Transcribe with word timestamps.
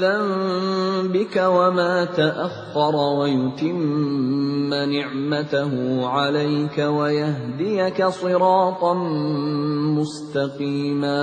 ذنبك 0.03 1.37
وما 1.37 1.95
تأخر 2.05 2.95
ويتم 2.97 4.71
نعمته 4.75 5.73
عليك 6.07 6.77
ويهديك 6.79 7.99
صراطا 8.07 8.95
مستقيما 9.99 11.23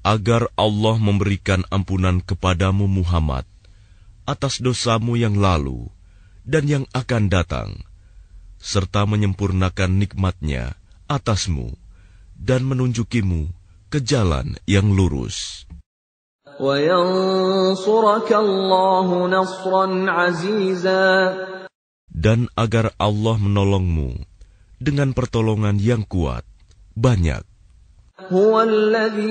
Agar 0.00 0.48
Allah 0.56 0.96
memberikan 0.96 1.60
ampunan 1.68 2.24
kepadamu 2.24 2.88
Muhammad 2.88 3.44
atas 4.24 4.56
dosamu 4.64 5.12
yang 5.12 5.36
lalu 5.36 5.92
dan 6.48 6.64
yang 6.64 6.84
akan 6.96 7.28
datang, 7.28 7.84
serta 8.56 9.04
menyempurnakan 9.04 10.00
nikmatnya 10.00 10.72
atasmu 11.04 11.76
dan 12.35 12.67
menunjukimu 12.67 13.49
ke 13.89 14.03
jalan 14.03 14.59
yang 14.67 14.91
lurus. 14.91 15.65
Dan 22.15 22.39
agar 22.55 22.85
Allah 22.95 23.35
menolongmu 23.39 24.09
dengan 24.79 25.09
pertolongan 25.11 25.75
yang 25.79 26.03
kuat, 26.07 26.43
banyak. 26.95 27.54
هو 28.15 28.61
الذي 28.63 29.27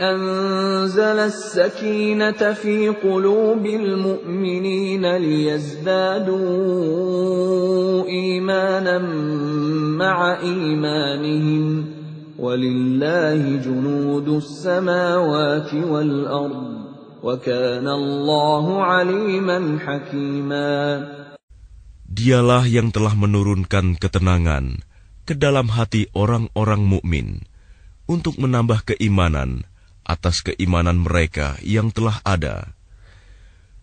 أنزل 0.00 1.18
السكينة 1.28 2.52
في 2.52 2.88
قلوب 2.88 3.66
المؤمنين 3.66 5.16
ليزدادوا 5.16 6.38
إيمانا 8.08 8.98
مع 10.00 10.40
إيمانهم 10.40 11.84
ولله 12.38 13.56
جنود 13.60 14.28
السماوات 14.28 15.74
والأرض 15.74 16.78
وكان 17.22 17.88
الله 17.88 18.82
عليما 18.84 19.78
حكيما. 19.84 21.04
Dialah 22.08 22.64
yang 22.64 22.88
telah 22.88 23.12
menurunkan 23.12 24.00
ketenangan 24.00 24.80
ke 25.28 25.36
dalam 25.36 25.68
hati 25.68 26.08
orang-orang 26.16 26.88
mukmin 26.88 27.44
untuk 28.08 28.40
menambah 28.40 28.88
keimanan 28.88 29.68
atas 30.08 30.40
keimanan 30.40 31.04
mereka 31.04 31.60
yang 31.60 31.92
telah 31.92 32.24
ada. 32.24 32.72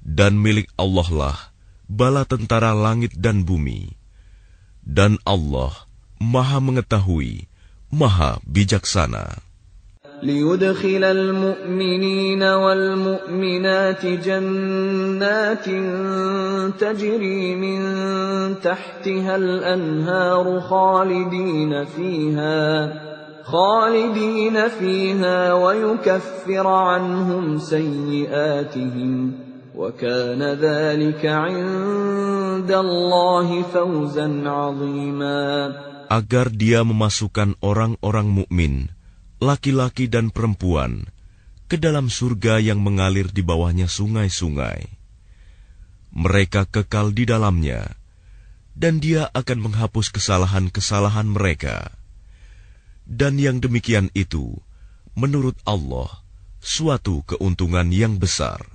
Dan 0.02 0.42
milik 0.42 0.74
Allah 0.74 1.10
lah 1.14 1.38
bala 1.86 2.26
tentara 2.26 2.74
langit 2.74 3.14
dan 3.14 3.46
bumi. 3.46 3.94
Dan 4.82 5.22
Allah 5.22 5.86
Maha 6.18 6.58
mengetahui, 6.58 7.46
Maha 7.94 8.42
bijaksana. 8.50 9.45
ليدخل 10.24 11.04
المؤمنين 11.04 12.44
والمؤمنات 12.44 14.06
جنات 14.06 15.66
تجري 16.80 17.56
من 17.56 17.80
تحتها 18.64 19.36
الأنهار 19.36 20.60
خالدين 20.60 21.86
فيها 21.86 22.94
خالدين 23.44 24.68
فيها 24.68 25.54
ويكفر 25.54 26.68
عنهم 26.68 27.58
سيئاتهم. 27.58 29.32
وكان 29.76 30.42
ذلك 30.42 31.26
عند 31.26 32.72
الله 32.72 33.62
فوزا 33.62 34.28
عظيما. 34.48 35.44
Agar 36.06 36.48
dia 36.54 36.86
memasukkan 36.86 37.60
orang-orang 37.60 38.46
mukmin 38.46 38.95
laki-laki 39.46 40.10
dan 40.10 40.34
perempuan 40.34 41.06
ke 41.70 41.78
dalam 41.78 42.10
surga 42.10 42.62
yang 42.62 42.82
mengalir 42.82 43.30
di 43.30 43.46
bawahnya 43.46 43.86
sungai-sungai. 43.86 44.90
Mereka 46.16 46.70
kekal 46.74 47.14
di 47.14 47.30
dalamnya, 47.30 47.94
dan 48.76 49.00
Dia 49.00 49.30
akan 49.32 49.70
menghapus 49.70 50.10
kesalahan-kesalahan 50.12 51.30
mereka. 51.30 51.94
Dan 53.06 53.38
yang 53.38 53.62
demikian 53.62 54.10
itu, 54.18 54.58
menurut 55.14 55.56
Allah, 55.64 56.26
suatu 56.60 57.22
keuntungan 57.24 57.88
yang 57.94 58.18
besar. 58.18 58.75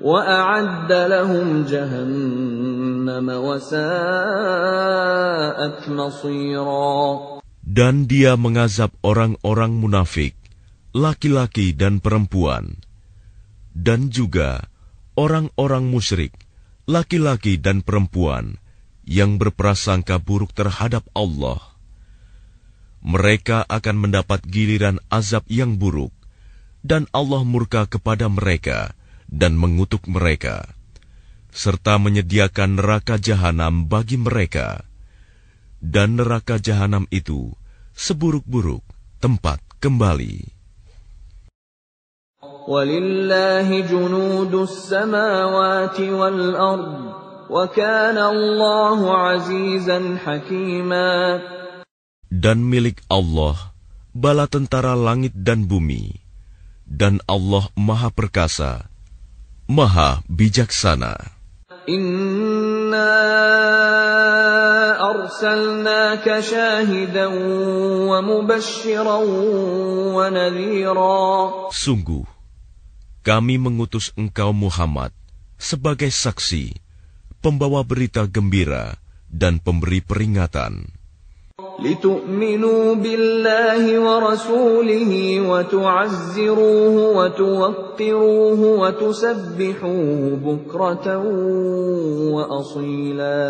وأعد 0.00 0.92
لهم 0.92 1.64
جهنم 1.64 3.26
وساءت 3.28 3.88
مصيرا 5.88 6.96
Dan 7.66 8.06
dia 8.06 8.38
mengazab 8.38 8.94
orang-orang 9.02 9.74
munafik, 9.74 10.38
laki-laki 10.94 11.74
dan 11.74 11.98
perempuan, 11.98 12.78
dan 13.74 14.08
juga 14.08 14.70
orang-orang 15.18 15.90
musyrik, 15.90 16.30
laki-laki 16.86 17.58
dan 17.58 17.82
perempuan 17.82 18.62
yang 19.02 19.34
berprasangka 19.36 20.22
buruk 20.22 20.54
terhadap 20.54 21.02
Allah. 21.10 21.58
Mereka 23.02 23.66
akan 23.66 23.96
mendapat 23.98 24.46
giliran 24.46 25.02
azab 25.10 25.42
yang 25.50 25.74
buruk, 25.74 26.14
dan 26.86 27.10
Allah 27.10 27.42
murka 27.42 27.90
kepada 27.90 28.30
mereka 28.30 28.94
dan 29.31 29.55
mengutuk 29.55 30.03
mereka, 30.11 30.67
serta 31.55 31.95
menyediakan 31.95 32.77
neraka 32.77 33.15
jahanam 33.15 33.87
bagi 33.87 34.19
mereka. 34.19 34.83
Dan 35.81 36.19
neraka 36.19 36.61
jahanam 36.61 37.09
itu 37.09 37.55
seburuk-buruk 37.97 38.85
tempat 39.17 39.57
kembali. 39.81 40.45
Dan 52.31 52.57
milik 52.63 52.97
Allah 53.09 53.55
bala 54.11 54.45
tentara 54.47 54.93
langit 54.93 55.33
dan 55.35 55.65
bumi, 55.65 56.19
dan 56.83 57.23
Allah 57.27 57.71
Maha 57.79 58.11
Perkasa, 58.11 58.90
Maha 59.71 60.19
Bijaksana. 60.27 61.15
Inna 61.87 63.07
arsalnaka 64.99 66.43
syahidan 66.43 67.31
wa 68.11 68.19
mubashiran 68.19 69.23
wa 70.11 70.27
nadhira. 70.27 71.71
Sungguh, 71.71 72.27
kami 73.23 73.55
mengutus 73.55 74.11
engkau 74.19 74.51
Muhammad 74.51 75.15
sebagai 75.55 76.11
saksi, 76.11 76.75
pembawa 77.39 77.87
berita 77.87 78.27
gembira 78.27 78.99
dan 79.31 79.63
pemberi 79.63 80.03
peringatan. 80.03 81.00
لتؤمنوا 81.60 82.94
بالله 83.00 83.84
ورسوله 83.96 85.12
وتعزروه 85.40 86.96
وتوقروه 87.16 88.60
وتسبحوه 88.60 90.20
بكرة 90.36 91.06
وأصيلا 92.36 93.40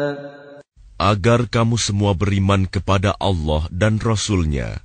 Agar 0.97 1.45
kamu 1.51 1.77
semua 1.77 2.17
beriman 2.17 2.65
kepada 2.65 3.13
Allah 3.21 3.69
dan 3.69 4.01
Rasul-Nya, 4.01 4.81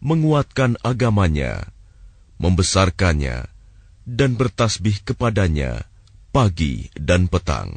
menguatkan 0.00 0.80
agamanya, 0.80 1.68
membesarkannya, 2.40 3.44
dan 4.08 4.40
bertasbih 4.40 5.04
kepadanya 5.04 5.84
pagi 6.32 6.88
dan 6.96 7.28
petang. 7.28 7.76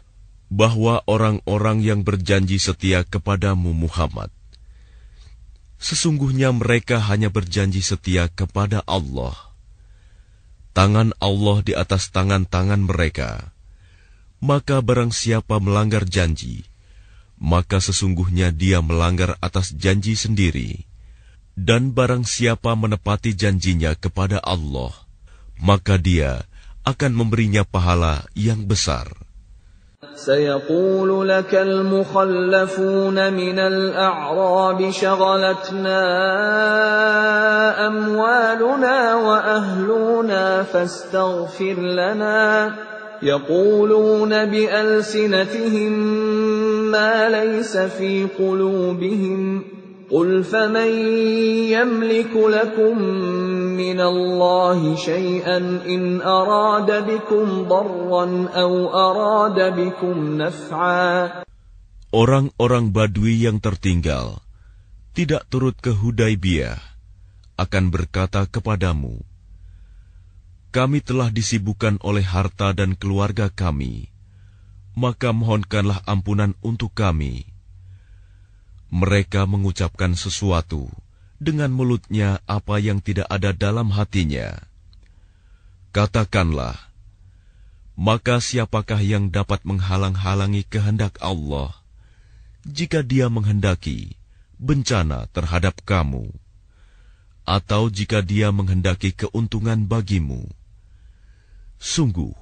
bahwa 0.51 0.99
orang-orang 1.07 1.79
yang 1.79 2.03
berjanji 2.03 2.59
setia 2.59 3.07
kepadamu 3.07 3.71
Muhammad 3.71 4.27
sesungguhnya 5.81 6.53
mereka 6.53 7.01
hanya 7.09 7.33
berjanji 7.33 7.81
setia 7.81 8.29
kepada 8.29 8.85
Allah. 8.85 9.33
Tangan 10.77 11.17
Allah 11.17 11.57
di 11.65 11.73
atas 11.73 12.13
tangan-tangan 12.13 12.85
mereka. 12.85 13.49
Maka 14.37 14.79
barang 14.85 15.09
siapa 15.09 15.57
melanggar 15.57 16.05
janji 16.05 16.69
maka 17.41 17.81
sesungguhnya 17.81 18.53
dia 18.53 18.85
melanggar 18.85 19.33
atas 19.41 19.73
janji 19.73 20.13
sendiri. 20.13 20.85
Dan 21.57 21.91
barang 21.91 22.23
siapa 22.23 22.77
menepati 22.77 23.33
janjinya 23.33 23.97
kepada 23.97 24.39
Allah 24.39 24.93
maka 25.61 25.99
dia 25.99 26.47
akan 26.87 27.11
memberinya 27.13 27.61
pahala 27.61 28.25
yang 28.33 28.65
besar 28.65 29.09
سيقول 30.15 31.29
لك 31.29 31.55
المخلفون 31.55 33.33
من 33.33 33.59
الأعراب 33.59 34.91
شغلتنا 34.91 35.97
أموالنا 37.87 39.15
وأهلنا 39.15 40.63
فاستغفر 40.63 41.73
لنا. 41.73 42.73
يقولون 43.23 44.45
بألسنتهم 44.45 45.91
ما 46.91 47.29
ليس 47.29 47.77
في 47.77 48.27
قلوبهم. 48.39 49.63
قل 50.11 50.43
فمن 50.43 50.87
يملك 51.71 52.35
لكم 52.35 52.97
من 53.80 54.00
الله 54.00 54.96
شيئا 54.96 55.58
إن 55.88 56.22
أراد 56.22 56.90
بكم 57.08 57.68
ضرا 57.68 58.26
أو 58.52 58.72
أراد 58.92 59.58
بكم 59.76 60.16
نفعا 60.36 61.42
Orang-orang 62.16 62.94
Badui 62.94 63.44
yang 63.44 63.58
tertinggal 63.58 64.40
tidak 65.12 65.48
turut 65.52 65.76
ke 65.76 65.90
Hudaibiyah 65.90 66.78
akan 67.58 67.84
berkata 67.92 68.46
kepadamu, 68.46 69.20
Kami 70.70 71.02
telah 71.02 71.28
disibukkan 71.28 72.00
oleh 72.00 72.24
harta 72.24 72.72
dan 72.72 72.94
keluarga 72.94 73.50
kami, 73.50 74.08
maka 74.96 75.34
mohonkanlah 75.34 76.00
ampunan 76.08 76.56
untuk 76.64 76.94
kami 76.96 77.56
mereka 78.86 79.44
mengucapkan 79.44 80.14
sesuatu 80.14 80.86
dengan 81.41 81.73
mulutnya 81.73 82.37
apa 82.45 82.77
yang 82.77 83.01
tidak 83.01 83.25
ada 83.25 83.49
dalam 83.49 83.89
hatinya. 83.89 84.61
Katakanlah, 85.89 86.77
maka 87.97 88.37
siapakah 88.37 89.01
yang 89.01 89.33
dapat 89.33 89.65
menghalang-halangi 89.65 90.61
kehendak 90.69 91.17
Allah 91.17 91.73
jika 92.61 93.01
Dia 93.01 93.25
menghendaki 93.33 94.13
bencana 94.61 95.25
terhadap 95.33 95.81
kamu, 95.81 96.29
atau 97.41 97.89
jika 97.89 98.21
Dia 98.21 98.53
menghendaki 98.53 99.09
keuntungan 99.17 99.89
bagimu? 99.89 100.45
Sungguh, 101.81 102.37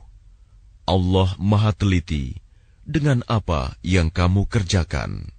Allah 0.84 1.32
Maha 1.40 1.72
Teliti 1.72 2.36
dengan 2.84 3.24
apa 3.32 3.80
yang 3.80 4.12
kamu 4.12 4.44
kerjakan. 4.52 5.39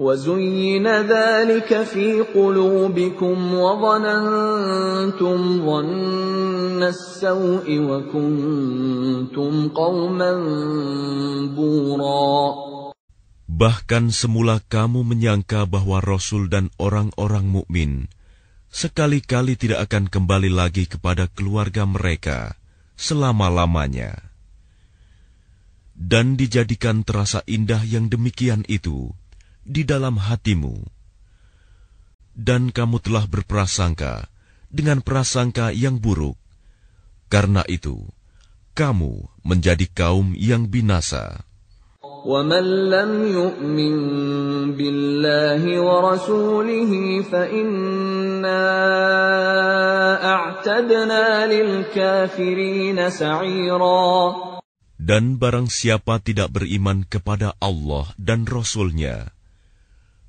وزين 0.00 0.86
ذلك 0.88 1.70
في 1.84 2.24
قلوبكم 2.32 3.36
وظننتم 3.54 5.38
ظن 5.66 6.82
السوء 6.82 7.66
وكنتم 7.68 9.52
قوما 9.68 10.32
بورا 11.52 12.32
Bahkan 13.50 14.08
semula 14.08 14.64
kamu 14.72 15.04
menyangka 15.04 15.68
bahwa 15.68 16.00
Rasul 16.00 16.48
dan 16.48 16.72
orang-orang 16.80 17.44
mukmin 17.44 18.08
sekali-kali 18.72 19.60
tidak 19.60 19.84
akan 19.84 20.08
kembali 20.08 20.48
lagi 20.48 20.88
kepada 20.88 21.28
keluarga 21.28 21.84
mereka 21.84 22.56
selama-lamanya. 22.96 24.32
Dan 25.92 26.40
dijadikan 26.40 27.04
terasa 27.04 27.44
indah 27.44 27.84
yang 27.84 28.08
demikian 28.08 28.64
itu 28.64 29.12
di 29.64 29.84
dalam 29.86 30.18
hatimu, 30.18 30.82
dan 32.34 32.72
kamu 32.72 32.98
telah 33.04 33.24
berprasangka 33.28 34.26
dengan 34.70 35.02
prasangka 35.02 35.74
yang 35.74 35.98
buruk. 35.98 36.38
Karena 37.30 37.62
itu, 37.70 38.10
kamu 38.74 39.28
menjadi 39.46 39.86
kaum 39.92 40.34
yang 40.34 40.66
binasa. 40.66 41.46
ومن 42.20 42.92
لم 42.92 43.12
يؤمن 43.32 43.96
بالله 44.76 45.62
ورسوله 45.80 46.92
فإنا 47.32 48.64
أعتدنا 50.24 51.24
للكافرين 51.46 52.98
سعيرا 53.10 54.12
Dan 55.00 55.40
barang 55.40 55.72
siapa 55.72 56.20
tidak 56.20 56.52
beriman 56.52 57.08
kepada 57.08 57.56
Allah 57.56 58.12
dan 58.20 58.44
Rasulnya, 58.44 59.32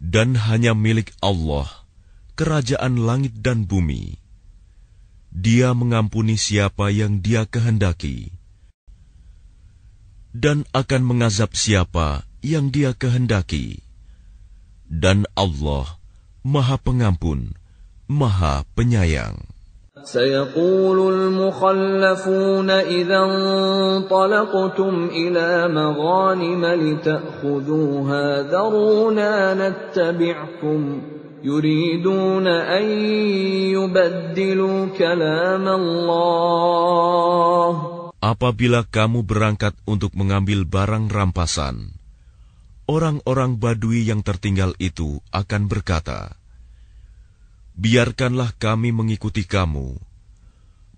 dan 0.00 0.34
hanya 0.34 0.72
milik 0.72 1.12
Allah, 1.20 1.68
kerajaan 2.34 3.04
langit 3.04 3.36
dan 3.44 3.68
bumi. 3.68 4.16
Dia 5.30 5.76
mengampuni 5.76 6.34
siapa 6.40 6.90
yang 6.90 7.22
Dia 7.22 7.46
kehendaki, 7.46 8.34
dan 10.34 10.66
akan 10.72 11.02
mengazab 11.04 11.54
siapa 11.54 12.24
yang 12.40 12.72
Dia 12.72 12.96
kehendaki. 12.96 13.84
Dan 14.90 15.22
Allah 15.38 16.00
Maha 16.42 16.80
Pengampun, 16.80 17.54
Maha 18.10 18.66
Penyayang. 18.74 19.38
سيقول 20.03 21.13
المخلفون 21.13 22.69
إذا 22.69 23.19
انطلقتم 23.19 25.09
إلى 25.11 25.67
مغانم 25.71 26.65
لتأخذوها 26.65 28.41
ذرونا 28.41 29.53
نتبعكم 29.53 31.01
يريدون 31.43 32.47
أن 32.47 32.85
يبدلوا 33.71 34.85
كلام 34.97 35.65
الله 35.67 36.35
Apabila 38.25 38.81
kamu 38.89 39.21
berangkat 39.21 39.77
untuk 39.85 40.17
mengambil 40.17 40.65
barang 40.65 41.13
rampasan, 41.13 41.93
orang-orang 42.89 43.61
Badui 43.61 44.01
yang 44.01 44.25
tertinggal 44.25 44.73
itu 44.81 45.21
akan 45.29 45.69
berkata, 45.69 46.33
biarkanlah 47.78 48.56
kami 48.56 48.90
mengikuti 48.90 49.46
kamu. 49.46 49.98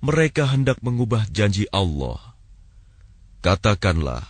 Mereka 0.03 0.51
hendak 0.51 0.83
mengubah 0.83 1.31
janji 1.31 1.71
Allah. 1.71 2.19
Katakanlah, 3.43 4.23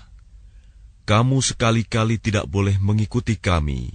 kamu 1.02 1.42
sekali-kali 1.42 2.16
tidak 2.16 2.46
boleh 2.48 2.78
mengikuti 2.78 3.36
kami. 3.36 3.92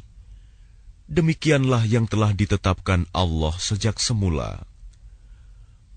Demikianlah 1.08 1.88
yang 1.88 2.04
telah 2.04 2.36
ditetapkan 2.36 3.08
Allah 3.16 3.56
sejak 3.56 3.96
semula. 3.98 4.68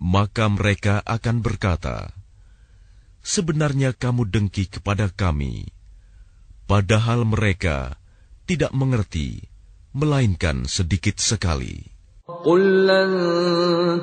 Maka 0.00 0.47
mereka 0.49 1.02
akan 1.02 1.42
berkata, 1.42 2.14
Sebenarnya 3.21 3.92
kamu 3.92 4.33
dengki 4.33 4.64
kepada 4.71 5.12
kami, 5.12 5.69
padahal 6.64 7.28
mereka 7.28 8.00
tidak 8.49 8.73
mengerti, 8.73 9.45
melainkan 9.92 10.64
sedikit 10.64 11.21
sekali. 11.21 12.00
قل 12.44 12.87
لن 12.87 13.11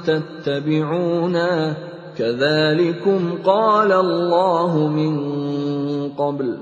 تتبعونا 0.05 1.75
كذلكم 2.17 3.37
قال 3.45 3.91
الله 3.91 4.87
من 4.87 5.13
قبل 6.09 6.57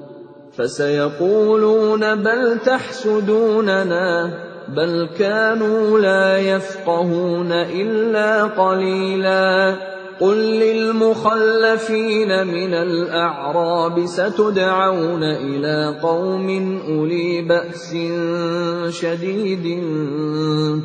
فسيقولون 0.57 2.15
بل 2.15 2.59
تحسدوننا 2.65 4.33
بل 4.75 5.09
كانوا 5.19 5.99
لا 5.99 6.37
يفقهون 6.37 7.51
إلا 7.51 8.43
قليلاً 8.43 9.94
قل 10.19 10.37
للمخلفين 10.37 12.47
من 12.47 12.73
الأعراب 12.73 14.05
ستدعون 14.05 15.23
إلى 15.23 15.95
قوم 16.03 16.79
أولي 16.89 17.41
بأس 17.41 17.97
شديد 18.89 19.83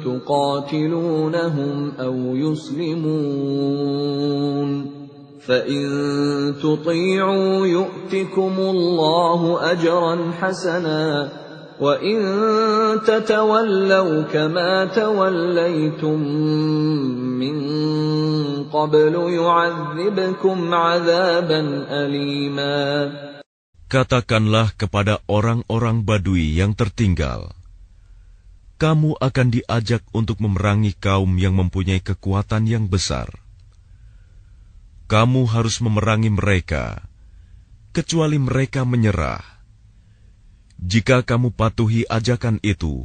تقاتلونهم 0.04 1.92
أو 2.00 2.14
يسلمون 2.36 3.90
فإن 5.46 5.84
تطيعوا 6.62 7.66
يؤتكم 7.66 8.52
الله 8.58 9.72
أجرا 9.72 10.30
حسنا 10.40 11.28
وإن 11.80 12.20
تتولوا 13.06 14.22
كما 14.22 14.84
توليتم 14.84 16.20
من 17.38 17.60
Katakanlah 23.90 24.70
kepada 24.78 25.18
orang-orang 25.26 26.06
Badui 26.06 26.54
yang 26.54 26.78
tertinggal, 26.78 27.50
kamu 28.78 29.18
akan 29.18 29.48
diajak 29.50 30.06
untuk 30.14 30.38
memerangi 30.38 30.94
kaum 30.94 31.34
yang 31.36 31.58
mempunyai 31.58 31.98
kekuatan 31.98 32.70
yang 32.70 32.86
besar. 32.86 33.28
Kamu 35.10 35.50
harus 35.50 35.82
memerangi 35.82 36.30
mereka, 36.30 37.02
kecuali 37.90 38.38
mereka 38.38 38.86
menyerah. 38.86 39.42
Jika 40.78 41.26
kamu 41.26 41.50
patuhi 41.52 42.06
ajakan 42.06 42.62
itu, 42.62 43.04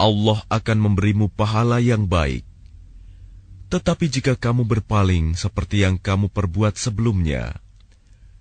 Allah 0.00 0.40
akan 0.48 0.78
memberimu 0.80 1.28
pahala 1.28 1.78
yang 1.78 2.08
baik. 2.08 2.53
Tetapi 3.73 4.05
jika 4.09 4.33
kamu 4.33 4.65
berpaling 4.65 5.37
seperti 5.37 5.85
yang 5.85 6.01
kamu 6.01 6.33
perbuat 6.33 6.73
sebelumnya, 6.73 7.61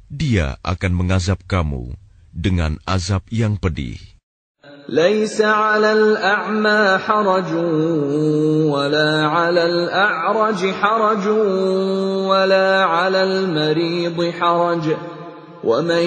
dia 0.09 0.57
akan 0.65 0.93
mengazab 0.97 1.45
kamu 1.45 1.93
dengan 2.33 2.81
azab 2.89 3.25
yang 3.29 3.61
pedih. 3.61 4.01
ليس 4.89 5.41
على 5.41 5.93
الأعمى 5.93 6.99
حرج 6.99 7.53
ولا 8.73 9.13
على 9.29 9.63
الأعرج 9.67 10.61
حرج 10.73 11.27
ولا 12.25 12.85
على 12.85 13.21
المريض 13.23 14.33
حرج 14.41 14.97
ومن 15.65 16.07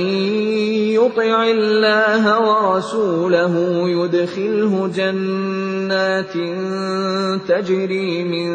يطع 0.96 1.44
الله 1.44 2.24
ورسوله 2.40 3.54
يدخله 3.90 4.88
جنات 4.88 6.34
تجري 7.48 8.24
من 8.24 8.50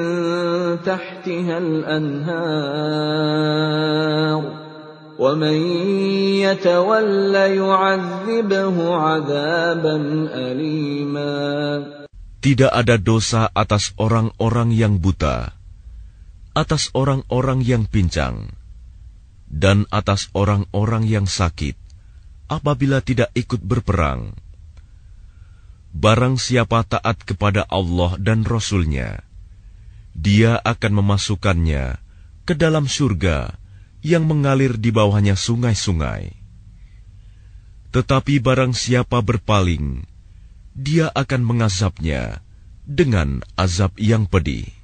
تحتها 0.80 1.58
الانهار 1.58 2.96
ومن 5.18 5.56
يتول 6.44 7.34
يعذبه 7.34 8.76
عذابا 8.94 9.96
اليما 10.32 11.36
Tidak 12.36 12.70
ada 12.70 12.94
dosa 12.94 13.50
atas 13.58 13.90
orang-orang 13.98 14.70
yang 14.70 15.02
buta, 15.02 15.50
atas 16.54 16.94
orang-orang 16.94 17.58
yang 17.66 17.90
pincang, 17.90 18.54
dan 19.51 19.83
atas 19.91 20.31
orang-orang 20.31 21.03
yang 21.03 21.27
sakit 21.27 21.75
apabila 22.47 23.03
tidak 23.03 23.27
ikut 23.35 23.59
berperang. 23.59 24.31
Barang 25.91 26.39
siapa 26.39 26.87
taat 26.87 27.19
kepada 27.27 27.67
Allah 27.67 28.15
dan 28.15 28.47
Rasul-Nya, 28.47 29.27
dia 30.15 30.55
akan 30.63 31.03
memasukkannya 31.03 31.99
ke 32.47 32.53
dalam 32.55 32.87
surga 32.87 33.59
yang 33.99 34.23
mengalir 34.23 34.79
di 34.79 34.89
bawahnya 34.89 35.35
sungai-sungai. 35.35 36.31
Tetapi 37.91 38.39
barang 38.39 38.71
siapa 38.71 39.19
berpaling, 39.19 40.07
dia 40.71 41.11
akan 41.11 41.43
mengazabnya 41.43 42.39
dengan 42.87 43.43
azab 43.59 43.99
yang 43.99 44.23
pedih. 44.23 44.80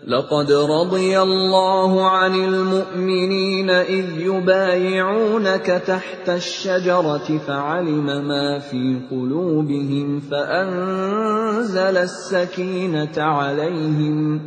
لقد 0.00 0.52
رضي 0.52 1.12
الله 1.20 2.10
عن 2.10 2.34
المؤمنين 2.34 3.70
إذ 3.70 4.06
يبايعونك 4.16 5.66
تحت 5.66 6.28
الشجرة 6.28 7.28
فعلم 7.46 8.06
ما 8.06 8.58
في 8.58 9.00
قلوبهم 9.10 10.20
فأنزل 10.20 11.96
السكينة 11.96 13.16
عليهم 13.18 14.40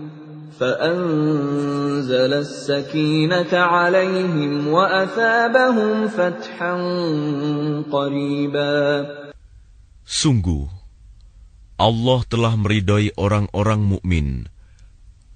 فأنزل 0.60 2.34
السكينة 2.34 3.54
عليهم 3.54 4.68
وأثابهم 4.68 6.08
فتحا 6.08 6.74
قريبا. 7.94 9.06
Sungguh, 10.04 10.66
Allah 11.78 12.20
telah 12.26 12.54
meridai 12.58 13.14
orang-orang 13.18 13.82
mukmin 13.98 14.53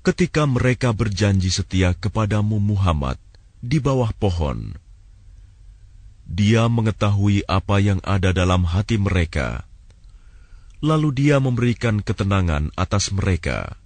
ketika 0.07 0.43
mereka 0.51 0.91
berjanji 0.91 1.49
setia 1.49 1.95
kepadamu 1.95 2.59
Muhammad 2.59 3.19
di 3.63 3.79
bawah 3.79 4.11
pohon. 4.19 4.75
Dia 6.27 6.67
mengetahui 6.67 7.47
apa 7.47 7.79
yang 7.79 8.03
ada 8.03 8.35
dalam 8.35 8.67
hati 8.67 8.99
mereka, 8.99 9.67
lalu 10.83 11.15
dia 11.15 11.39
memberikan 11.39 12.03
ketenangan 12.03 12.75
atas 12.75 13.15
mereka 13.15 13.79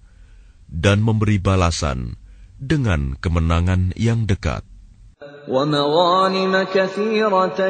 dan 0.68 1.04
memberi 1.04 1.36
balasan 1.36 2.16
dengan 2.56 3.14
kemenangan 3.20 3.92
yang 3.96 4.24
dekat. 4.24 4.64
ومغانم 5.48 6.62
كثيرة 6.74 7.60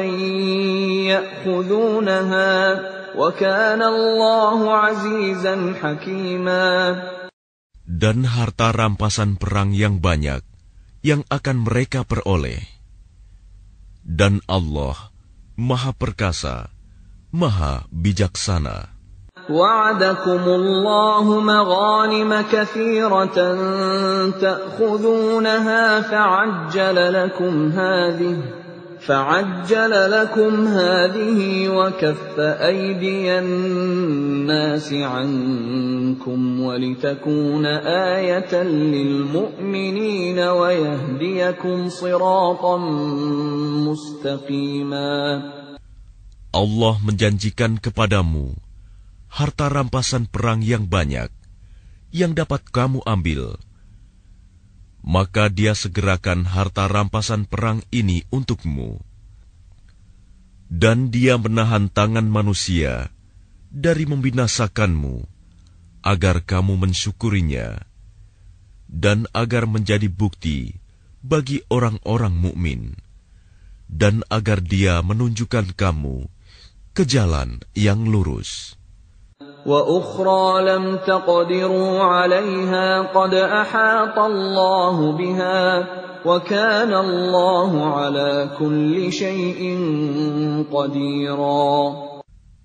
يأخذونها 1.13 2.53
وكان 3.15 3.81
الله 3.81 4.59
عزيزا 4.77 5.73
حكيما 5.81 6.67
dan 7.91 8.27
harta 8.27 8.75
rampasan 8.75 9.39
perang 9.39 9.71
yang 9.71 10.03
banyak 10.03 10.43
yang 11.01 11.23
akan 11.31 11.63
mereka 11.63 12.03
peroleh. 12.03 12.59
Dan 14.03 14.43
Allah 14.51 15.11
Maha 15.55 15.95
Perkasa, 15.95 16.67
Maha 17.31 17.87
Bijaksana. 17.89 18.93
وعدكم 19.47 20.43
الله 20.43 21.25
مغانم 21.39 22.31
كثيرة 22.51 23.37
تأخذونها 24.43 26.01
فعجل 26.01 26.97
لكم 27.13 27.53
هذه 27.71 28.37
فعجل 29.07 29.93
لكم 30.11 30.53
هذه 30.67 31.39
وكف 31.69 32.35
أيدي 32.39 33.39
الناس 33.39 34.93
عنكم 34.93 36.39
ولتكون 36.61 37.65
آية 38.15 38.53
للمؤمنين 38.63 40.39
ويهديكم 40.39 41.77
صراطا 41.89 42.77
مستقيما 43.87 45.15
Allah 46.57 46.95
menjanjikan 47.05 47.77
kepadamu 47.77 48.57
harta 49.29 49.69
rampasan 49.69 50.25
perang 50.25 50.65
yang 50.65 50.89
banyak 50.89 51.29
yang 52.09 52.33
dapat 52.33 52.65
kamu 52.73 53.03
ambil 53.05 53.61
maka 55.02 55.50
dia 55.50 55.74
segerakan 55.74 56.46
harta 56.46 56.86
rampasan 56.86 57.46
perang 57.46 57.82
ini 57.90 58.22
untukmu. 58.30 59.02
Dan 60.72 61.12
dia 61.12 61.36
menahan 61.36 61.92
tangan 61.92 62.24
manusia 62.24 63.12
dari 63.68 64.08
membinasakanmu, 64.08 65.28
agar 66.02 66.42
kamu 66.42 66.74
mensyukurinya 66.80 67.78
dan 68.90 69.24
agar 69.32 69.64
menjadi 69.64 70.10
bukti 70.10 70.76
bagi 71.22 71.62
orang-orang 71.70 72.34
mukmin 72.34 72.82
dan 73.86 74.26
agar 74.28 74.60
dia 74.60 75.00
menunjukkan 75.00 75.72
kamu 75.78 76.26
ke 76.92 77.06
jalan 77.06 77.62
yang 77.72 78.04
lurus. 78.04 78.76
وأخرى 79.67 80.45
لم 80.63 80.83
تقدروا 81.03 81.93
عليها 82.03 83.11
قد 83.11 83.33
أحاط 83.35 84.15
الله 84.15 84.97
بها 85.11 85.61
وكان 86.23 86.91
الله 86.93 87.71
على 87.99 88.31
كل 88.55 88.95
شيء 89.11 89.61
قديرا 90.71 91.71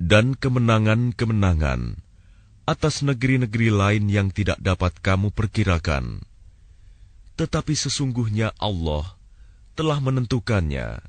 Dan 0.03 0.35
kemenangan-kemenangan 0.35 1.99
atas 2.67 3.03
negeri-negeri 3.07 3.71
lain 3.71 4.07
yang 4.11 4.29
tidak 4.35 4.59
dapat 4.63 4.95
kamu 4.99 5.35
perkirakan. 5.35 6.23
Tetapi 7.39 7.75
sesungguhnya 7.75 8.55
Allah 8.59 9.15
telah 9.79 10.03
menentukannya, 10.03 11.03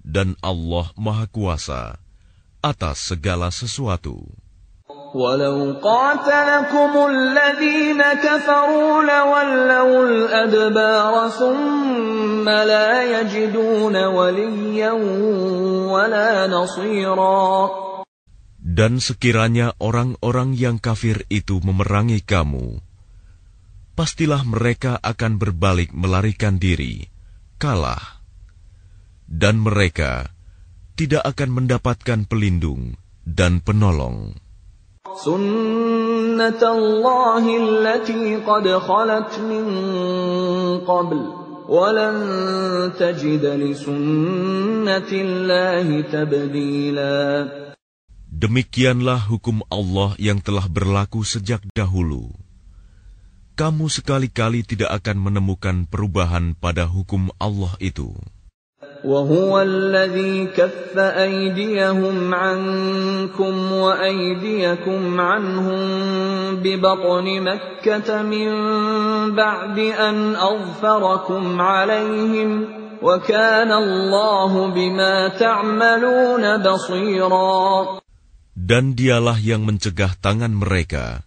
dan 0.00 0.32
Allah 0.40 0.92
Maha 0.96 1.28
Kuasa 1.28 2.00
atas 2.64 3.12
segala 3.12 3.52
sesuatu. 3.52 4.24
ولو 5.14 5.82
قاتلكم 5.82 6.92
الذين 7.10 8.00
كفروا 8.22 9.02
لولوا 9.02 10.02
الأدبار 10.06 11.14
ثم 11.30 12.46
لا 12.46 12.90
يجدون 13.20 13.96
وليا 13.96 14.92
ولا 15.90 16.46
نصيرا 16.46 17.50
Dan 18.60 19.02
sekiranya 19.02 19.74
orang-orang 19.82 20.54
yang 20.54 20.78
kafir 20.78 21.26
itu 21.26 21.58
memerangi 21.58 22.22
kamu, 22.22 22.78
pastilah 23.98 24.46
mereka 24.46 24.94
akan 25.02 25.42
berbalik 25.42 25.90
melarikan 25.90 26.60
diri, 26.60 27.10
kalah. 27.58 28.22
Dan 29.26 29.58
mereka 29.58 30.30
tidak 30.94 31.24
akan 31.34 31.50
mendapatkan 31.50 32.30
pelindung 32.30 32.94
dan 33.26 33.58
penolong. 33.58 34.38
سنة 35.14 36.62
الله 36.62 37.44
التي 37.64 38.36
قد 38.46 38.66
خلت 38.68 39.32
من 39.40 39.64
قبل 40.84 41.20
ولن 41.68 42.16
تجد 42.98 43.44
لسنة 43.44 45.10
الله 45.12 45.86
تبديلا 46.00 47.18
Demikianlah 48.40 49.28
hukum 49.28 49.60
Allah 49.68 50.16
yang 50.16 50.40
telah 50.40 50.64
berlaku 50.64 51.20
sejak 51.26 51.60
dahulu. 51.76 52.32
Kamu 53.52 53.92
sekali-kali 53.92 54.64
tidak 54.64 55.04
akan 55.04 55.28
menemukan 55.28 55.84
perubahan 55.84 56.56
pada 56.56 56.88
hukum 56.88 57.28
Allah 57.36 57.76
itu. 57.84 58.16
وهو 59.04 59.60
الذي 59.60 60.56
كف 60.56 60.92
أيديهم 60.98 62.34
عنكم 62.34 63.54
وأيديكم 63.72 65.20
عنهم 65.20 65.80
ببطن 66.60 67.26
مكة 67.40 68.08
من 68.22 68.48
بعد 69.36 69.78
أن 69.78 70.16
أظفركم 70.36 71.60
عليهم 71.60 72.50
وكان 73.02 73.70
الله 73.72 74.52
بما 74.68 75.14
تعملون 75.28 76.44
بصيرا 76.60 77.60
Dan 78.60 78.92
dialah 78.92 79.40
yang 79.40 79.64
mencegah 79.64 80.12
tangan 80.20 80.52
mereka 80.52 81.24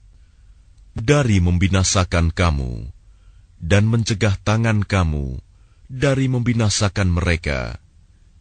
dari 0.94 1.42
membinasakan 1.42 2.30
kamu 2.30 2.94
dan 3.58 3.90
mencegah 3.90 4.38
tangan 4.46 4.86
kamu 4.86 5.42
dari 5.88 6.26
membinasakan 6.32 7.12
mereka 7.12 7.78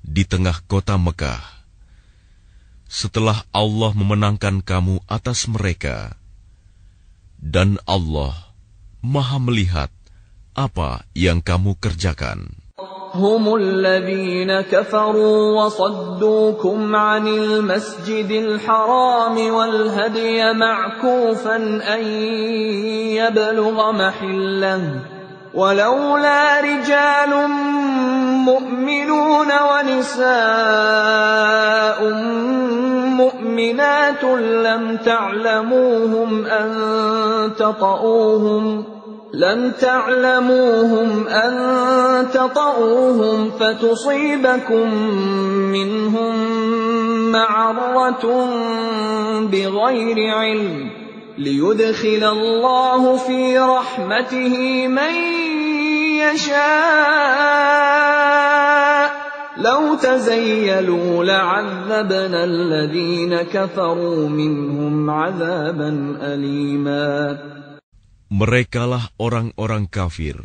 di 0.03 0.27
tengah 0.27 0.59
kota 0.67 0.99
Mekah. 0.99 1.41
Setelah 2.89 3.45
Allah 3.53 3.93
memenangkan 3.97 4.61
kamu 4.61 5.01
atas 5.09 5.49
mereka, 5.49 6.17
dan 7.41 7.81
Allah 7.89 8.37
Maha 9.01 9.41
Melihat 9.41 9.89
apa 10.53 11.09
yang 11.17 11.41
kamu 11.41 11.81
kerjakan. 11.81 12.63
هم 13.13 13.45
الذين 13.57 14.61
كفروا 14.73 15.65
وصدوكم 15.65 16.97
عن 16.97 17.29
المسجد 17.29 18.31
الحرام 18.31 19.37
والهدي 19.37 20.53
معكوفا 20.53 21.57
أن 21.95 22.03
يبلغ 23.21 23.93
محله 23.93 24.83
ولولا 25.58 26.62
رجال 26.62 27.50
مؤمنون 28.46 29.50
ونساء 29.70 30.30
مؤمنات 33.18 34.24
لم 34.68 34.98
تعلموهم 34.98 36.46
أن 36.46 36.70
تطؤوهم 37.58 38.84
لم 39.34 39.72
تعلموهم 39.72 41.28
أن 41.28 41.54
تطؤوهم 42.34 43.52
فتصيبكم 43.60 44.94
منهم 45.72 46.36
معرة 47.32 48.46
بغير 49.52 50.36
علم. 50.36 50.97
ليدخل 51.39 52.23
الله 52.25 53.17
في 53.17 53.59
رحمته 53.59 54.55
من 54.89 55.15
يشاء 56.21 57.83
لو 59.63 59.95
تزيلوا 59.95 61.25
لعذبنا 61.25 62.45
الذين 62.45 63.43
كفروا 63.43 64.29
منهم 64.29 65.11
عذابا 65.11 65.91
أليما 66.21 67.09
Merekalah 68.33 69.13
orang-orang 69.21 69.85
kafir 69.93 70.41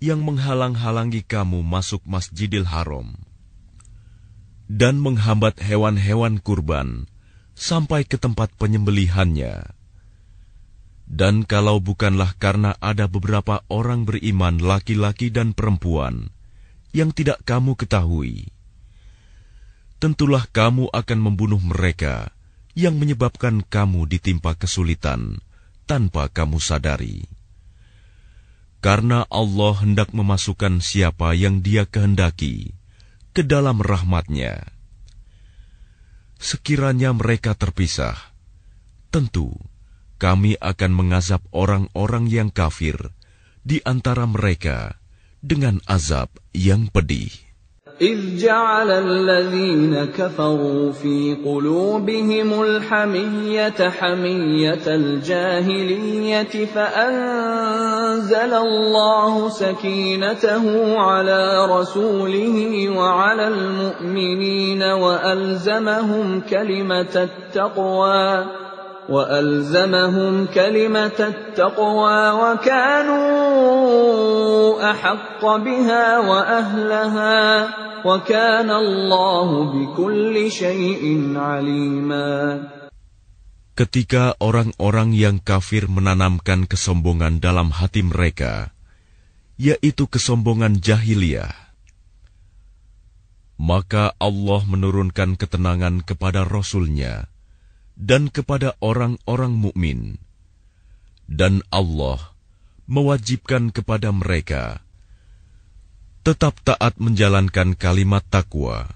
yang 0.00 0.24
menghalang-halangi 0.24 1.20
kamu 1.20 1.60
masuk 1.60 2.00
Masjidil 2.08 2.64
Haram 2.64 3.12
dan 4.64 4.96
menghambat 4.96 5.60
hewan-hewan 5.60 6.40
kurban 6.40 7.04
sampai 7.52 8.08
ke 8.08 8.16
tempat 8.16 8.48
penyembelihannya. 8.56 9.75
Dan 11.07 11.47
kalau 11.47 11.79
bukanlah 11.79 12.35
karena 12.35 12.75
ada 12.83 13.07
beberapa 13.07 13.63
orang 13.71 14.03
beriman 14.03 14.59
laki-laki 14.59 15.31
dan 15.31 15.55
perempuan 15.55 16.35
yang 16.91 17.15
tidak 17.15 17.39
kamu 17.47 17.79
ketahui, 17.79 18.51
tentulah 20.03 20.43
kamu 20.51 20.91
akan 20.91 21.19
membunuh 21.23 21.63
mereka 21.63 22.35
yang 22.75 22.99
menyebabkan 22.99 23.63
kamu 23.63 24.05
ditimpa 24.05 24.59
kesulitan 24.59 25.39
tanpa 25.87 26.27
kamu 26.27 26.59
sadari. 26.59 27.23
Karena 28.83 29.25
Allah 29.31 29.73
hendak 29.79 30.13
memasukkan 30.13 30.83
siapa 30.83 31.33
yang 31.33 31.63
dia 31.63 31.87
kehendaki 31.87 32.77
ke 33.31 33.41
dalam 33.47 33.79
rahmatnya. 33.81 34.69
Sekiranya 36.37 37.15
mereka 37.17 37.57
terpisah, 37.57 38.13
tentu 39.09 39.55
kami 40.22 40.54
akan 40.62 40.92
mengazab 40.94 41.42
orang-orang 41.50 42.30
yang 42.30 42.48
kafir 42.54 43.10
di 43.66 43.82
antara 43.82 44.26
mereka 44.26 44.98
dengan 45.42 45.82
azab 45.90 46.30
yang 46.54 46.86
pedih. 46.90 47.52
إذ 48.00 48.38
جعل 48.38 48.90
الذين 48.90 50.04
كفروا 50.04 50.92
في 50.92 51.36
قلوبهم 51.44 52.62
الحمية 52.62 53.90
حمية 53.90 54.86
الجاهلية 54.86 56.66
فأنزل 56.74 58.54
الله 58.54 59.48
سكينته 59.48 60.98
على 60.98 61.66
رسوله 61.70 62.88
وعلى 62.90 63.48
المؤمنين 63.48 64.82
وألزمهم 64.82 66.40
كلمة 66.40 67.14
التقوى 67.28 68.46
وألزمهم 69.08 70.46
كلمة 70.54 71.18
التقوى 71.18 72.20
وكانوا 72.30 73.22
أحق 74.90 75.42
بها 75.42 76.18
وأهلها 76.18 77.38
وكان 78.06 78.70
الله 78.70 79.48
بكل 79.74 80.34
شيء 80.50 81.04
عليما 81.36 82.30
Ketika 83.72 84.36
orang-orang 84.36 85.16
yang 85.16 85.40
kafir 85.40 85.88
menanamkan 85.88 86.68
kesombongan 86.68 87.40
dalam 87.40 87.72
hati 87.72 88.04
mereka, 88.04 88.68
yaitu 89.56 90.04
kesombongan 90.04 90.76
jahiliyah, 90.76 91.56
maka 93.56 94.12
Allah 94.20 94.60
menurunkan 94.68 95.40
ketenangan 95.40 96.04
kepada 96.04 96.44
Rasul-Nya 96.44 97.32
dan 97.96 98.32
kepada 98.32 98.74
orang-orang 98.80 99.52
mukmin 99.52 100.16
Dan 101.28 101.64
Allah 101.72 102.32
mewajibkan 102.90 103.72
kepada 103.72 104.12
mereka 104.12 104.82
tetap 106.22 106.54
taat 106.62 106.94
menjalankan 107.02 107.74
kalimat 107.74 108.22
takwa, 108.30 108.86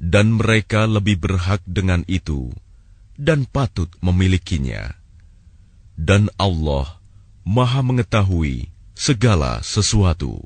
dan 0.00 0.40
mereka 0.40 0.88
lebih 0.88 1.20
berhak 1.20 1.60
dengan 1.68 2.00
itu 2.08 2.48
dan 3.20 3.44
patut 3.44 3.92
memilikinya. 4.00 4.96
Dan 6.00 6.32
Allah 6.40 6.96
Maha 7.44 7.84
Mengetahui 7.84 8.72
segala 8.96 9.60
sesuatu. 9.60 10.40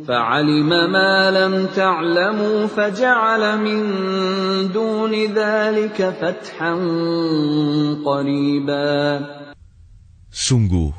فعلم 0.07 0.69
ما 0.91 1.31
لم 1.31 1.65
تعلموا 1.75 2.65
فجعل 2.65 3.57
من 3.59 3.83
دون 4.71 4.86
ذلك 5.14 5.98
فتحا 6.20 6.74
قريبا 8.04 8.90
Sungguh, 10.32 10.96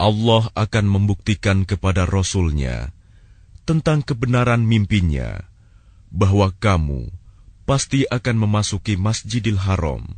Allah 0.00 0.48
akan 0.56 0.86
membuktikan 0.88 1.68
kepada 1.68 2.08
Rasul-Nya 2.08 2.96
tentang 3.68 4.00
kebenaran 4.00 4.64
mimpinya 4.64 5.52
bahwa 6.08 6.48
kamu 6.56 7.12
pasti 7.68 8.08
akan 8.08 8.48
memasuki 8.48 8.96
Masjidil 8.96 9.60
Haram. 9.60 10.16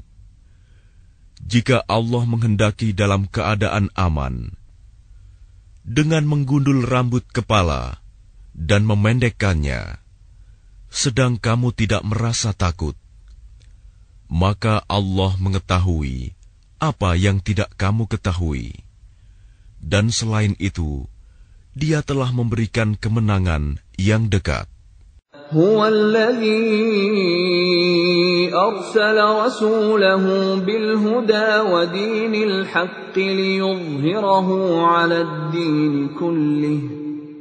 Jika 1.43 1.83
Allah 1.91 2.23
menghendaki 2.23 2.95
dalam 2.95 3.27
keadaan 3.27 3.91
aman, 3.99 4.55
dengan 5.83 6.25
menggundul 6.25 6.87
rambut 6.87 7.27
kepala 7.35 7.99
dan 8.55 8.87
memendekkannya, 8.87 9.99
sedang 10.89 11.41
kamu 11.41 11.75
tidak 11.75 12.03
merasa 12.07 12.55
takut, 12.55 12.95
maka 14.31 14.83
Allah 14.87 15.35
mengetahui 15.39 16.33
apa 16.79 17.17
yang 17.17 17.41
tidak 17.41 17.73
kamu 17.75 18.07
ketahui, 18.07 18.75
dan 19.81 20.13
selain 20.13 20.55
itu, 20.61 21.09
Dia 21.75 22.07
telah 22.07 22.31
memberikan 22.31 22.95
kemenangan 22.95 23.83
yang 23.99 24.31
dekat. 24.31 24.71
هو 25.53 25.87
الذي 25.87 26.65
أرسل 28.55 29.19
رسوله 29.45 30.25
بالهدى 30.55 31.59
ودين 31.71 32.35
الحق 32.35 33.19
ليظهره 33.19 34.49
على 34.87 35.21
الدين 35.21 36.09
كله 36.09 36.81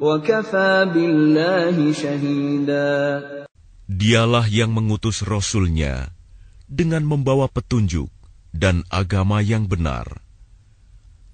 وكفى 0.01 0.91
بالله 0.93 1.91
شهيدا 1.91 3.36
Dialah 3.87 4.47
yang 4.47 4.71
mengutus 4.71 5.27
Rasul-Nya 5.27 6.15
dengan 6.71 7.03
membawa 7.03 7.51
petunjuk 7.51 8.07
dan 8.55 8.87
agama 8.87 9.43
yang 9.43 9.67
benar, 9.67 10.23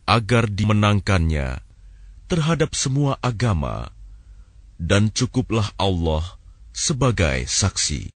agar 0.09 0.49
dimenangkannya 0.49 1.61
terhadap 2.25 2.73
semua 2.73 3.21
agama, 3.21 3.93
dan 4.81 5.13
cukuplah 5.13 5.69
Allah 5.77 6.25
sebagai 6.73 7.45
saksi. 7.45 8.09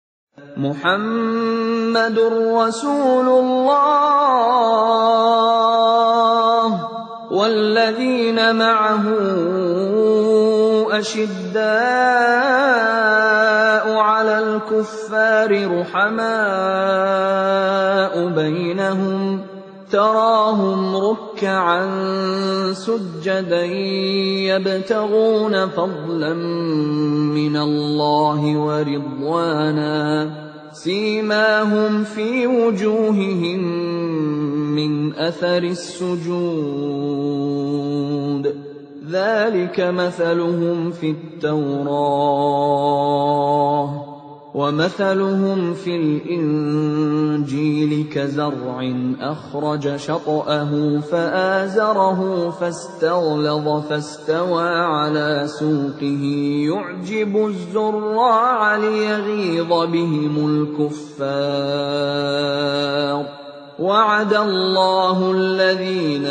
محمد 0.57 2.17
رسول 2.19 3.29
الله 3.29 4.31
والذين 7.31 8.57
معه 8.57 9.05
أشداء 10.91 12.54
على 12.54 12.54
الكفار 14.72 15.80
رحماء 15.80 16.26
بينهم 18.30 19.42
تراهم 19.92 20.96
ركعا 20.96 21.86
سجدا 22.74 23.66
يبتغون 24.46 25.68
فضلا 25.68 26.34
من 26.34 27.58
الله 27.58 28.58
ورضوانا 28.58 30.32
سيماهم 30.72 32.04
في 32.04 32.48
وجوههم 32.48 33.60
من 34.76 35.16
أثر 35.16 35.64
السجود 35.64 37.06
ذلك 39.12 39.80
مثلهم 39.80 40.92
في 40.92 41.10
التوراه 41.10 42.46
ومثلهم 44.56 45.74
في 45.74 45.96
الإنجيل 45.96 47.92
كزرع 48.12 48.94
أخرج 49.22 49.96
شطأه 49.96 51.00
فآزره 51.00 52.50
فاستغلظ 52.50 53.88
فاستوى 53.90 54.70
على 54.70 55.44
سوقه. 55.46 56.24
يعجب 56.72 57.48
الزراع 57.48 58.76
ليغيظ 58.76 59.70
بهم 59.70 60.68
الكفار. 60.80 61.16
وعد 63.81 64.35
الله 64.35 65.19
الذين 65.33 66.27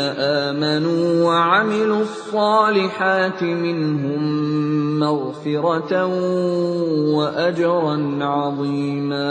آمنوا 0.46 1.02
وعملوا 1.26 2.02
الصالحات 2.02 3.42
منهم 3.42 4.22
مغفرة 5.02 5.92
وأجرا 7.18 7.96
عظيما 8.22 9.30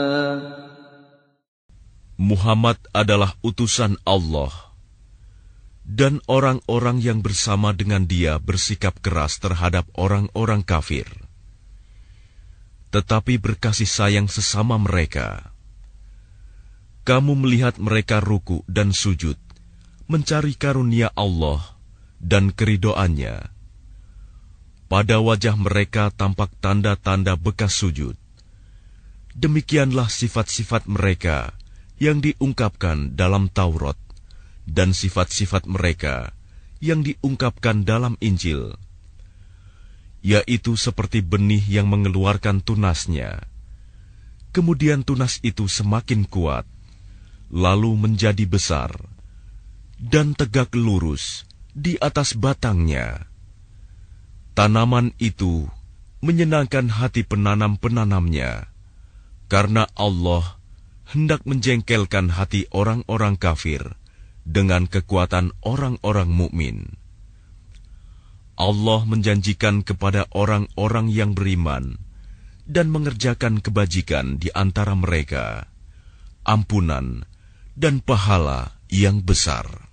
Muhammad 2.19 2.75
adalah 2.91 3.31
utusan 3.39 3.95
Allah, 4.03 4.51
dan 5.87 6.19
orang-orang 6.27 6.99
yang 6.99 7.23
bersama 7.23 7.71
dengan 7.71 8.03
dia 8.03 8.35
bersikap 8.43 8.99
keras 8.99 9.39
terhadap 9.39 9.87
orang-orang 9.95 10.59
kafir, 10.59 11.07
tetapi 12.91 13.39
berkasih 13.39 13.87
sayang 13.87 14.27
sesama 14.27 14.75
mereka 14.75 15.52
kamu 17.04 17.36
melihat 17.36 17.76
mereka 17.76 18.24
ruku 18.24 18.64
dan 18.64 18.96
sujud, 18.96 19.36
mencari 20.08 20.56
karunia 20.56 21.12
Allah 21.12 21.60
dan 22.16 22.48
keridoannya. 22.48 23.52
Pada 24.88 25.20
wajah 25.20 25.52
mereka 25.60 26.08
tampak 26.08 26.48
tanda-tanda 26.64 27.36
bekas 27.36 27.76
sujud. 27.76 28.16
Demikianlah 29.36 30.08
sifat-sifat 30.08 30.88
mereka 30.88 31.52
yang 32.00 32.24
diungkapkan 32.24 33.12
dalam 33.12 33.52
Taurat 33.52 33.98
dan 34.64 34.96
sifat-sifat 34.96 35.68
mereka 35.68 36.32
yang 36.80 37.04
diungkapkan 37.04 37.84
dalam 37.84 38.16
Injil, 38.24 38.80
yaitu 40.24 40.76
seperti 40.80 41.20
benih 41.20 41.64
yang 41.68 41.92
mengeluarkan 41.92 42.64
tunasnya. 42.64 43.44
Kemudian 44.54 45.02
tunas 45.02 45.42
itu 45.42 45.66
semakin 45.66 46.24
kuat, 46.28 46.64
lalu 47.54 47.94
menjadi 47.94 48.42
besar 48.50 48.90
dan 49.94 50.34
tegak 50.34 50.74
lurus 50.74 51.46
di 51.70 51.94
atas 52.02 52.34
batangnya. 52.34 53.30
Tanaman 54.58 55.14
itu 55.22 55.70
menyenangkan 56.18 56.90
hati 56.90 57.22
penanam-penanamnya, 57.22 58.66
karena 59.46 59.86
Allah 59.94 60.58
hendak 61.14 61.46
menjengkelkan 61.46 62.34
hati 62.34 62.66
orang-orang 62.74 63.38
kafir 63.38 63.94
dengan 64.42 64.90
kekuatan 64.90 65.54
orang-orang 65.62 66.30
mukmin. 66.30 66.98
Allah 68.54 69.02
menjanjikan 69.06 69.82
kepada 69.82 70.30
orang-orang 70.30 71.10
yang 71.10 71.34
beriman 71.34 71.98
dan 72.66 72.90
mengerjakan 72.90 73.58
kebajikan 73.58 74.38
di 74.38 74.54
antara 74.54 74.94
mereka 74.94 75.66
ampunan 76.46 77.26
dan 77.74 78.00
pahala 78.02 78.78
yang 78.90 79.22
besar. 79.22 79.83